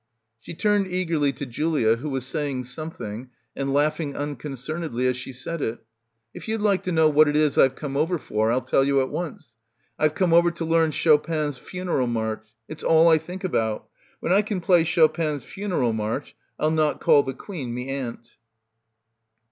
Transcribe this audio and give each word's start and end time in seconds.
She 0.39 0.55
turned 0.55 0.87
eagerly 0.87 1.31
to 1.33 1.45
Julia 1.45 1.97
who 1.97 2.09
was 2.09 2.25
saying 2.25 2.63
something 2.63 3.29
and 3.55 3.71
laughing 3.71 4.15
unconcernedly 4.15 5.05
as 5.05 5.15
she 5.15 5.31
said 5.31 5.61
it. 5.61 5.85
"If 6.33 6.47
you'd 6.47 6.59
like 6.59 6.81
to 6.85 6.91
know 6.91 7.07
what 7.07 7.27
it 7.27 7.35
is 7.35 7.55
Fve 7.55 7.75
come 7.75 7.95
over 7.95 8.17
for 8.17 8.51
I'll 8.51 8.63
tell 8.63 8.83
you 8.83 8.99
at 9.01 9.11
once. 9.11 9.53
Fve 9.99 10.15
come 10.15 10.33
over 10.33 10.49
to 10.49 10.65
learn 10.65 10.89
Chopang's 10.89 11.59
Funeral 11.59 12.07
March. 12.07 12.47
It's 12.67 12.81
all 12.81 13.09
I 13.09 13.19
think 13.19 13.43
about. 13.43 13.87
When 14.21 14.33
I 14.33 14.41
can 14.41 14.59
play 14.59 14.85
Chopang's 14.85 15.43
Fu 15.43 15.61
neral 15.67 15.93
March 15.93 16.35
I'll 16.59 16.71
not 16.71 16.99
call 16.99 17.21
the 17.21 17.35
Queen 17.35 17.71
me 17.71 17.87
aunt." 17.91 18.37